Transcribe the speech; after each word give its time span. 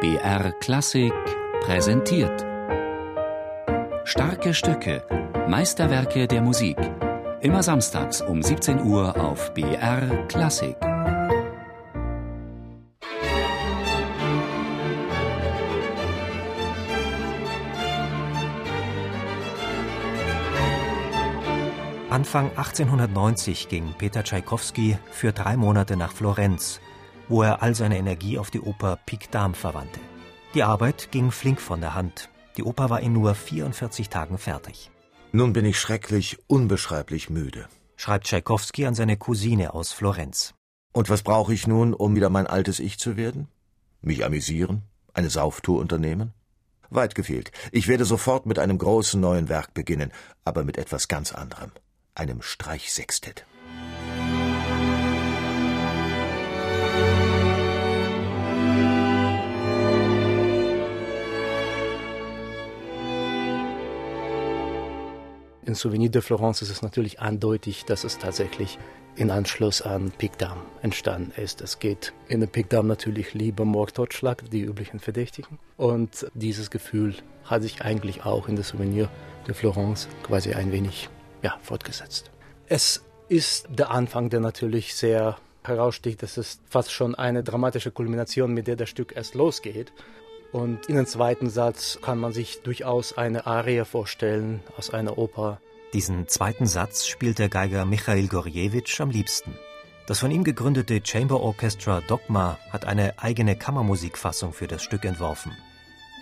BR 0.00 0.52
Klassik 0.60 1.12
präsentiert. 1.60 2.46
Starke 4.04 4.54
Stücke, 4.54 5.02
Meisterwerke 5.48 6.28
der 6.28 6.40
Musik. 6.40 6.76
Immer 7.40 7.64
samstags 7.64 8.22
um 8.22 8.40
17 8.40 8.80
Uhr 8.84 9.20
auf 9.20 9.52
BR 9.54 10.24
Klassik. 10.28 10.76
Anfang 22.08 22.50
1890 22.50 23.68
ging 23.68 23.94
Peter 23.98 24.22
Tschaikowski 24.22 24.96
für 25.10 25.32
drei 25.32 25.56
Monate 25.56 25.96
nach 25.96 26.12
Florenz, 26.12 26.80
wo 27.28 27.42
er 27.42 27.62
all 27.62 27.74
seine 27.74 27.98
Energie 27.98 28.38
auf 28.38 28.50
die 28.50 28.60
Oper 28.60 28.98
Pic 29.06 29.30
Dame 29.30 29.54
verwandte. 29.54 30.00
Die 30.54 30.62
Arbeit 30.62 31.10
ging 31.10 31.30
flink 31.30 31.60
von 31.60 31.80
der 31.80 31.94
Hand. 31.94 32.28
Die 32.56 32.64
Oper 32.64 32.90
war 32.90 33.00
in 33.00 33.12
nur 33.12 33.34
44 33.34 34.08
Tagen 34.08 34.38
fertig. 34.38 34.90
Nun 35.32 35.52
bin 35.52 35.64
ich 35.64 35.78
schrecklich, 35.78 36.38
unbeschreiblich 36.46 37.28
müde, 37.30 37.68
schreibt 37.96 38.26
Tschaikowski 38.26 38.86
an 38.86 38.94
seine 38.94 39.16
Cousine 39.16 39.74
aus 39.74 39.92
Florenz. 39.92 40.54
Und 40.92 41.10
was 41.10 41.22
brauche 41.22 41.52
ich 41.52 41.66
nun, 41.66 41.94
um 41.94 42.16
wieder 42.16 42.30
mein 42.30 42.46
altes 42.46 42.80
Ich 42.80 42.98
zu 42.98 43.16
werden? 43.16 43.48
Mich 44.00 44.24
amüsieren? 44.24 44.82
Eine 45.12 45.30
Sauftour 45.30 45.80
unternehmen? 45.80 46.32
Weit 46.90 47.14
gefehlt. 47.14 47.52
Ich 47.72 47.88
werde 47.88 48.06
sofort 48.06 48.46
mit 48.46 48.58
einem 48.58 48.78
großen 48.78 49.20
neuen 49.20 49.48
Werk 49.48 49.74
beginnen, 49.74 50.12
aber 50.44 50.64
mit 50.64 50.78
etwas 50.78 51.08
ganz 51.08 51.32
anderem 51.32 51.72
einem 52.18 52.42
Streichsextett. 52.42 53.46
In 65.68 65.74
Souvenir 65.74 66.08
de 66.08 66.22
Florence 66.22 66.62
ist 66.62 66.70
es 66.70 66.80
natürlich 66.80 67.20
eindeutig, 67.20 67.84
dass 67.84 68.02
es 68.02 68.16
tatsächlich 68.16 68.78
in 69.16 69.30
Anschluss 69.30 69.82
an 69.82 70.10
Picdam 70.16 70.56
entstanden 70.80 71.30
ist. 71.38 71.60
Es 71.60 71.78
geht 71.78 72.14
in 72.26 72.40
der 72.40 72.46
Picdam 72.46 72.86
natürlich 72.86 73.34
Liebe, 73.34 73.66
Mord, 73.66 73.92
Totschlag, 73.92 74.48
die 74.50 74.62
üblichen 74.62 74.98
Verdächtigen. 74.98 75.58
Und 75.76 76.26
dieses 76.32 76.70
Gefühl 76.70 77.16
hat 77.44 77.60
sich 77.60 77.82
eigentlich 77.82 78.24
auch 78.24 78.48
in 78.48 78.56
der 78.56 78.64
Souvenir 78.64 79.10
de 79.46 79.52
Florence 79.52 80.08
quasi 80.22 80.54
ein 80.54 80.72
wenig 80.72 81.10
ja, 81.42 81.58
fortgesetzt. 81.60 82.30
Es 82.66 83.04
ist 83.28 83.68
der 83.68 83.90
Anfang, 83.90 84.30
der 84.30 84.40
natürlich 84.40 84.94
sehr 84.94 85.36
heraussticht. 85.64 86.22
Das 86.22 86.38
ist 86.38 86.62
fast 86.66 86.92
schon 86.92 87.14
eine 87.14 87.44
dramatische 87.44 87.90
Kulmination, 87.90 88.54
mit 88.54 88.68
der 88.68 88.76
das 88.76 88.88
Stück 88.88 89.14
erst 89.14 89.34
losgeht. 89.34 89.92
Und 90.52 90.86
in 90.88 90.96
dem 90.96 91.06
zweiten 91.06 91.50
Satz 91.50 91.98
kann 92.00 92.18
man 92.18 92.32
sich 92.32 92.62
durchaus 92.62 93.16
eine 93.16 93.46
Arie 93.46 93.84
vorstellen 93.84 94.60
aus 94.76 94.90
einer 94.90 95.18
Oper. 95.18 95.60
Diesen 95.92 96.28
zweiten 96.28 96.66
Satz 96.66 97.06
spielt 97.06 97.38
der 97.38 97.48
Geiger 97.48 97.84
Michail 97.84 98.28
Gorjewitsch 98.28 99.00
am 99.00 99.10
liebsten. 99.10 99.54
Das 100.06 100.20
von 100.20 100.30
ihm 100.30 100.44
gegründete 100.44 101.00
Chamber 101.04 101.40
Orchestra 101.40 102.00
Dogma 102.00 102.58
hat 102.70 102.86
eine 102.86 103.18
eigene 103.18 103.56
Kammermusikfassung 103.56 104.54
für 104.54 104.66
das 104.66 104.82
Stück 104.82 105.04
entworfen. 105.04 105.52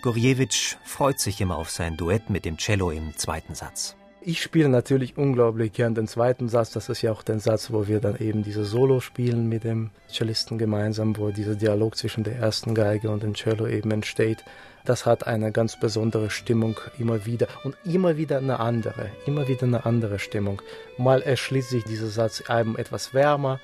Gorjewitsch 0.03 0.77
freut 0.85 1.21
sich 1.21 1.41
immer 1.41 1.57
auf 1.57 1.71
sein 1.71 1.97
Duett 1.97 2.31
mit 2.31 2.45
dem 2.45 2.59
Cello 2.59 2.91
im 2.91 3.17
zweiten 3.17 3.55
Satz. 3.55 3.97
Ich 4.29 4.43
spiele 4.43 4.69
natürlich 4.69 5.17
unglaublich 5.17 5.73
gern 5.73 5.95
den 5.95 6.09
zweiten 6.09 6.49
Satz. 6.49 6.73
Das 6.73 6.89
ist 6.89 7.01
ja 7.01 7.13
auch 7.13 7.23
der 7.23 7.39
Satz, 7.39 7.71
wo 7.71 7.87
wir 7.87 8.01
dann 8.01 8.17
eben 8.19 8.43
diese 8.43 8.65
Solo 8.65 8.99
spielen 8.99 9.49
mit 9.49 9.63
dem 9.63 9.91
Cellisten 10.11 10.59
gemeinsam, 10.59 11.17
wo 11.17 11.31
dieser 11.31 11.55
Dialog 11.55 11.97
zwischen 11.97 12.25
der 12.25 12.35
ersten 12.35 12.75
Geige 12.75 13.09
und 13.09 13.23
dem 13.23 13.35
Cello 13.35 13.69
eben 13.69 13.93
entsteht. 13.93 14.43
Das 14.85 15.07
hat 15.07 15.29
eine 15.29 15.53
ganz 15.53 15.79
besondere 15.79 16.31
Stimmung 16.31 16.75
immer 16.99 17.25
wieder 17.25 17.47
und 17.63 17.77
immer 17.85 18.17
wieder 18.17 18.39
eine 18.39 18.59
andere, 18.59 19.13
immer 19.27 19.47
wieder 19.47 19.63
eine 19.63 19.87
andere 19.87 20.19
Stimmung. 20.19 20.61
Mal 20.99 21.23
erschließt 21.23 21.71
sich 21.71 21.85
dieser 21.85 22.09
Satz 22.09 22.43
eben 22.51 22.77
etwas 22.77 23.15
wärmer, 23.15 23.61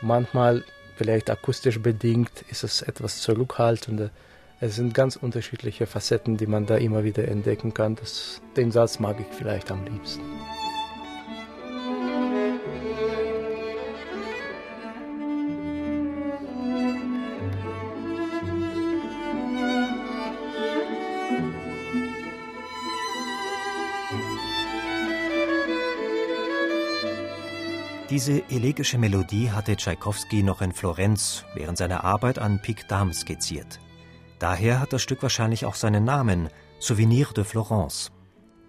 manchmal 0.00 0.64
vielleicht 0.96 1.28
akustisch 1.28 1.82
bedingt 1.82 2.42
ist 2.48 2.64
es 2.64 2.80
etwas 2.80 3.20
zurückhaltender. 3.20 4.08
Es 4.58 4.76
sind 4.76 4.94
ganz 4.94 5.16
unterschiedliche 5.16 5.86
Facetten, 5.86 6.38
die 6.38 6.46
man 6.46 6.64
da 6.64 6.76
immer 6.76 7.04
wieder 7.04 7.28
entdecken 7.28 7.74
kann. 7.74 7.94
Das, 7.96 8.40
den 8.56 8.72
Satz 8.72 8.98
mag 8.98 9.16
ich 9.20 9.26
vielleicht 9.36 9.70
am 9.70 9.84
liebsten. 9.84 10.22
Diese 28.08 28.42
elegische 28.48 28.96
Melodie 28.96 29.50
hatte 29.50 29.76
Tschaikowski 29.76 30.42
noch 30.42 30.62
in 30.62 30.72
Florenz 30.72 31.44
während 31.54 31.76
seiner 31.76 32.04
Arbeit 32.04 32.38
an 32.38 32.62
Pic 32.62 32.88
Dame 32.88 33.12
skizziert. 33.12 33.80
Daher 34.38 34.80
hat 34.80 34.92
das 34.92 35.02
Stück 35.02 35.22
wahrscheinlich 35.22 35.64
auch 35.64 35.74
seinen 35.74 36.04
Namen, 36.04 36.50
Souvenir 36.78 37.28
de 37.34 37.44
Florence. 37.44 38.12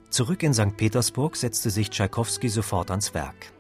Zurück 0.10 0.44
in 0.44 0.54
St. 0.54 0.78
Petersburg 0.78 1.36
setzte 1.36 1.70
sich 1.70 1.90
Tschaikowski 1.90 2.48
sofort 2.48 2.90
ans 2.92 3.14
Werk. 3.14 3.52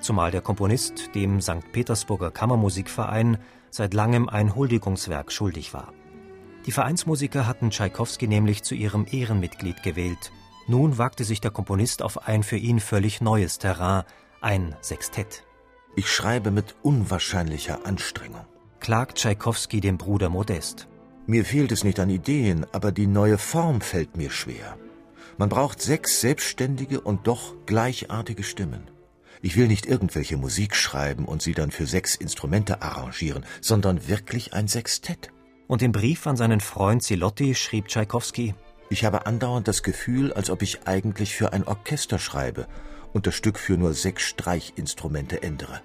Zumal 0.00 0.32
der 0.32 0.40
Komponist 0.40 1.14
dem 1.14 1.40
St. 1.40 1.72
Petersburger 1.72 2.30
Kammermusikverein 2.30 3.38
seit 3.70 3.94
langem 3.94 4.28
ein 4.28 4.54
Huldigungswerk 4.54 5.32
schuldig 5.32 5.72
war. 5.72 5.92
Die 6.66 6.72
Vereinsmusiker 6.72 7.46
hatten 7.46 7.70
Tschaikowski 7.70 8.26
nämlich 8.26 8.62
zu 8.64 8.74
ihrem 8.74 9.06
Ehrenmitglied 9.10 9.82
gewählt. 9.82 10.32
Nun 10.66 10.98
wagte 10.98 11.24
sich 11.24 11.40
der 11.40 11.50
Komponist 11.50 12.02
auf 12.02 12.26
ein 12.26 12.42
für 12.42 12.56
ihn 12.56 12.80
völlig 12.80 13.20
neues 13.20 13.58
Terrain, 13.58 14.04
ein 14.40 14.74
Sextett. 14.80 15.44
Ich 15.94 16.10
schreibe 16.10 16.50
mit 16.50 16.74
unwahrscheinlicher 16.82 17.86
Anstrengung, 17.86 18.46
klagt 18.80 19.18
Tschaikowski 19.18 19.80
dem 19.80 19.98
Bruder 19.98 20.28
Modest. 20.28 20.88
Mir 21.26 21.46
fehlt 21.46 21.72
es 21.72 21.84
nicht 21.84 21.98
an 22.00 22.10
Ideen, 22.10 22.66
aber 22.72 22.92
die 22.92 23.06
neue 23.06 23.38
Form 23.38 23.80
fällt 23.80 24.16
mir 24.16 24.30
schwer. 24.30 24.76
Man 25.38 25.48
braucht 25.48 25.80
sechs 25.80 26.20
selbstständige 26.20 27.00
und 27.00 27.26
doch 27.26 27.54
gleichartige 27.64 28.42
Stimmen. 28.42 28.90
Ich 29.40 29.56
will 29.56 29.66
nicht 29.66 29.86
irgendwelche 29.86 30.36
Musik 30.36 30.76
schreiben 30.76 31.24
und 31.24 31.40
sie 31.40 31.54
dann 31.54 31.70
für 31.70 31.86
sechs 31.86 32.14
Instrumente 32.14 32.82
arrangieren, 32.82 33.44
sondern 33.62 34.06
wirklich 34.06 34.52
ein 34.52 34.68
Sextett. 34.68 35.30
Und 35.66 35.82
im 35.82 35.92
Brief 35.92 36.26
an 36.26 36.36
seinen 36.36 36.60
Freund 36.60 37.02
Zilotti 37.02 37.54
schrieb 37.54 37.88
Tschaikowski: 37.88 38.54
Ich 38.90 39.04
habe 39.04 39.26
andauernd 39.26 39.66
das 39.66 39.82
Gefühl, 39.82 40.32
als 40.32 40.50
ob 40.50 40.60
ich 40.60 40.86
eigentlich 40.86 41.34
für 41.34 41.54
ein 41.54 41.64
Orchester 41.64 42.18
schreibe 42.18 42.68
und 43.14 43.26
das 43.26 43.34
Stück 43.34 43.58
für 43.58 43.78
nur 43.78 43.94
sechs 43.94 44.24
Streichinstrumente 44.24 45.42
ändere. 45.42 45.80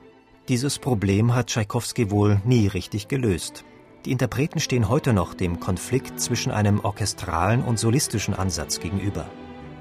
Dieses 0.49 0.79
Problem 0.79 1.33
hat 1.33 1.47
Tschaikowski 1.47 2.11
wohl 2.11 2.41
nie 2.43 2.67
richtig 2.67 3.07
gelöst. 3.07 3.63
Die 4.05 4.11
Interpreten 4.11 4.61
stehen 4.61 4.87
heute 4.87 5.11
noch 5.11 5.33
dem 5.33 5.59
Konflikt 5.59 6.21
zwischen 6.21 6.51
einem 6.51 6.79
orchestralen 6.79 7.61
und 7.63 7.77
solistischen 7.77 8.33
Ansatz 8.33 8.79
gegenüber. 8.79 9.25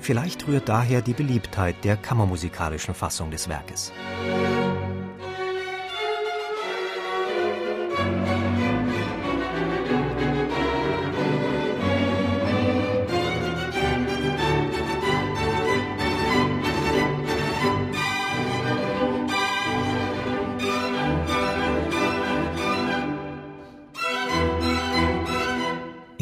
Vielleicht 0.01 0.49
rührt 0.49 0.69
daher 0.69 1.03
die 1.03 1.13
Beliebtheit 1.13 1.77
der 1.85 1.97
kammermusikalischen 1.97 2.95
Fassung 2.95 3.31
des 3.31 3.49
Werkes. 3.49 3.93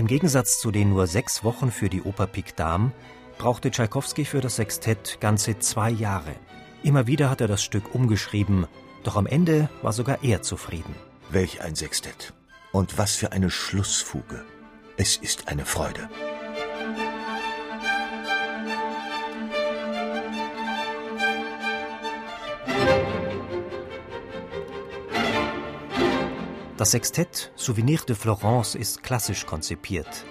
Im 0.06 0.11
Gegensatz 0.11 0.60
zu 0.60 0.71
den 0.71 0.91
nur 0.91 1.09
sechs 1.09 1.42
Wochen 1.42 1.72
für 1.72 1.89
die 1.89 2.01
Oper 2.01 2.28
Pic 2.28 2.54
Dame 2.54 2.92
brauchte 3.39 3.72
Tschaikowski 3.72 4.25
für 4.25 4.41
das 4.41 4.54
Sextett 4.54 5.19
ganze 5.19 5.59
zwei 5.59 5.91
Jahre. 5.91 6.36
Immer 6.84 7.09
wieder 7.09 7.28
hat 7.28 7.41
er 7.41 7.48
das 7.48 7.65
Stück 7.65 7.92
umgeschrieben, 7.92 8.69
doch 9.03 9.16
am 9.16 9.27
Ende 9.27 9.69
war 9.83 9.92
sogar 9.92 10.22
er 10.22 10.42
zufrieden. 10.42 10.95
Welch 11.30 11.60
ein 11.60 11.75
Sextett. 11.75 12.34
Und 12.71 12.98
was 12.98 13.16
für 13.16 13.33
eine 13.33 13.51
Schlussfuge. 13.51 14.45
Es 14.97 15.16
ist 15.16 15.48
eine 15.48 15.65
Freude. 15.65 16.09
Das 26.77 26.91
Sextett 26.91 27.53
Souvenir 27.57 28.01
de 28.01 28.15
Florence 28.15 28.75
ist 28.75 29.03
klassisch 29.03 29.47
konzipiert. 29.47 30.27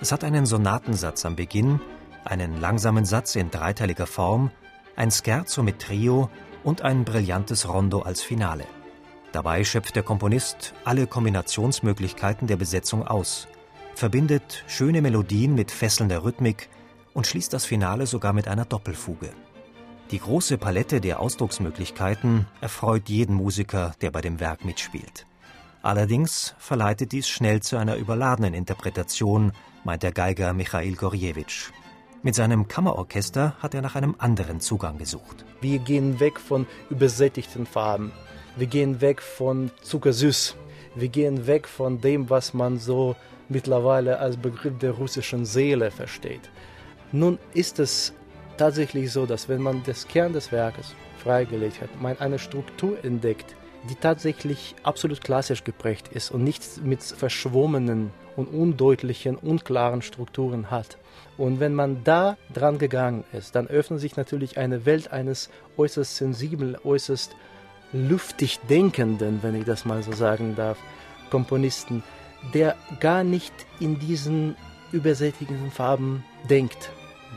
Es 0.00 0.10
hat 0.10 0.24
einen 0.24 0.44
Sonatensatz 0.44 1.24
am 1.24 1.36
Beginn, 1.36 1.80
einen 2.24 2.60
langsamen 2.60 3.04
Satz 3.04 3.36
in 3.36 3.52
dreiteiliger 3.52 4.08
Form, 4.08 4.50
ein 4.96 5.12
Scherzo 5.12 5.62
mit 5.62 5.78
Trio 5.78 6.28
und 6.64 6.82
ein 6.82 7.04
brillantes 7.04 7.68
Rondo 7.68 8.00
als 8.00 8.20
Finale. 8.20 8.64
Dabei 9.30 9.62
schöpft 9.62 9.94
der 9.94 10.02
Komponist 10.02 10.74
alle 10.84 11.06
Kombinationsmöglichkeiten 11.06 12.48
der 12.48 12.56
Besetzung 12.56 13.06
aus. 13.06 13.46
verbindet 13.94 14.64
schöne 14.66 15.00
Melodien 15.00 15.54
mit 15.54 15.70
fesselnder 15.70 16.24
Rhythmik 16.24 16.68
und 17.14 17.28
schließt 17.28 17.52
das 17.52 17.64
Finale 17.64 18.08
sogar 18.08 18.32
mit 18.32 18.48
einer 18.48 18.64
Doppelfuge. 18.64 19.30
Die 20.10 20.18
große 20.18 20.58
Palette 20.58 21.00
der 21.00 21.20
Ausdrucksmöglichkeiten 21.20 22.48
erfreut 22.60 23.08
jeden 23.08 23.36
Musiker, 23.36 23.94
der 24.00 24.10
bei 24.10 24.20
dem 24.20 24.40
Werk 24.40 24.64
mitspielt. 24.64 25.26
Allerdings 25.86 26.52
verleitet 26.58 27.12
dies 27.12 27.28
schnell 27.28 27.62
zu 27.62 27.76
einer 27.76 27.94
überladenen 27.94 28.54
Interpretation, 28.54 29.52
meint 29.84 30.02
der 30.02 30.10
Geiger 30.10 30.52
Michail 30.52 30.96
Gorjewitsch. 30.96 31.70
Mit 32.24 32.34
seinem 32.34 32.66
Kammerorchester 32.66 33.54
hat 33.60 33.72
er 33.72 33.82
nach 33.82 33.94
einem 33.94 34.16
anderen 34.18 34.58
Zugang 34.58 34.98
gesucht. 34.98 35.44
Wir 35.60 35.78
gehen 35.78 36.18
weg 36.18 36.40
von 36.40 36.66
übersättigten 36.90 37.66
Farben. 37.66 38.10
Wir 38.56 38.66
gehen 38.66 39.00
weg 39.00 39.22
von 39.22 39.70
Zuckersüß. 39.82 40.56
Wir 40.96 41.06
gehen 41.06 41.46
weg 41.46 41.68
von 41.68 42.00
dem, 42.00 42.30
was 42.30 42.52
man 42.52 42.80
so 42.80 43.14
mittlerweile 43.48 44.18
als 44.18 44.36
Begriff 44.36 44.76
der 44.78 44.90
russischen 44.90 45.44
Seele 45.44 45.92
versteht. 45.92 46.50
Nun 47.12 47.38
ist 47.54 47.78
es 47.78 48.12
tatsächlich 48.56 49.12
so, 49.12 49.24
dass 49.24 49.48
wenn 49.48 49.62
man 49.62 49.84
das 49.86 50.08
Kern 50.08 50.32
des 50.32 50.50
Werkes 50.50 50.96
freigelegt 51.22 51.80
hat, 51.80 51.90
man 52.02 52.18
eine 52.18 52.40
Struktur 52.40 53.04
entdeckt, 53.04 53.54
die 53.88 53.94
tatsächlich 53.94 54.74
absolut 54.82 55.20
klassisch 55.20 55.64
geprägt 55.64 56.08
ist 56.08 56.30
und 56.30 56.42
nichts 56.44 56.80
mit 56.82 57.02
verschwommenen 57.02 58.10
und 58.36 58.46
undeutlichen, 58.46 59.36
unklaren 59.36 60.02
Strukturen 60.02 60.70
hat. 60.70 60.98
Und 61.38 61.60
wenn 61.60 61.74
man 61.74 62.02
da 62.04 62.36
dran 62.52 62.78
gegangen 62.78 63.24
ist, 63.32 63.54
dann 63.54 63.66
öffnet 63.66 64.00
sich 64.00 64.16
natürlich 64.16 64.58
eine 64.58 64.86
Welt 64.86 65.12
eines 65.12 65.50
äußerst 65.76 66.16
sensiblen, 66.16 66.76
äußerst 66.82 67.34
lüftig 67.92 68.58
denkenden, 68.68 69.42
wenn 69.42 69.54
ich 69.54 69.64
das 69.64 69.84
mal 69.84 70.02
so 70.02 70.12
sagen 70.12 70.56
darf, 70.56 70.78
Komponisten, 71.30 72.02
der 72.54 72.76
gar 73.00 73.24
nicht 73.24 73.52
in 73.80 73.98
diesen 73.98 74.56
übersättigenden 74.92 75.70
Farben 75.70 76.24
denkt, 76.48 76.90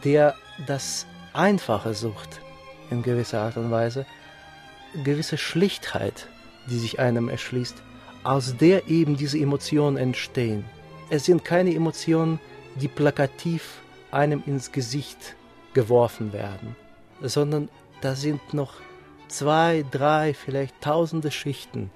der 0.03 0.35
das 0.67 1.05
Einfache 1.33 1.93
sucht 1.93 2.41
in 2.89 3.03
gewisser 3.03 3.41
Art 3.41 3.57
und 3.57 3.71
Weise, 3.71 4.05
gewisse 5.03 5.37
Schlichtheit, 5.37 6.27
die 6.67 6.77
sich 6.77 6.99
einem 6.99 7.29
erschließt, 7.29 7.81
aus 8.23 8.57
der 8.57 8.87
eben 8.89 9.15
diese 9.15 9.37
Emotionen 9.37 9.97
entstehen. 9.97 10.65
Es 11.09 11.25
sind 11.25 11.45
keine 11.45 11.73
Emotionen, 11.73 12.39
die 12.75 12.87
plakativ 12.87 13.81
einem 14.11 14.43
ins 14.45 14.71
Gesicht 14.71 15.35
geworfen 15.73 16.33
werden, 16.33 16.75
sondern 17.21 17.69
da 18.01 18.15
sind 18.15 18.53
noch 18.53 18.73
zwei, 19.27 19.85
drei, 19.91 20.33
vielleicht 20.33 20.81
tausende 20.81 21.31
Schichten, 21.31 21.91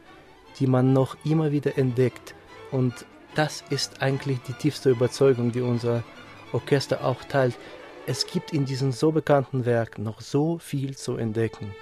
die 0.60 0.68
man 0.68 0.94
noch 0.94 1.18
immer 1.26 1.52
wieder 1.52 1.78
entdeckt. 1.78 2.36
Und 2.72 3.06
das 3.36 3.64
ist 3.70 4.02
eigentlich 4.02 4.40
die 4.48 4.54
tiefste 4.54 4.92
Überzeugung, 4.92 5.52
die 5.52 5.62
unser 5.62 6.04
Orchester 6.52 7.04
auch 7.04 7.24
teilt. 7.24 7.58
Es 8.06 8.28
gibt 8.28 8.54
in 8.54 8.66
diesem 8.66 8.92
so 8.92 9.12
bekannten 9.12 9.66
Werk 9.66 9.98
noch 9.98 10.22
so 10.22 10.58
viel 10.60 10.96
zu 10.96 11.18
entdecken. 11.18 11.74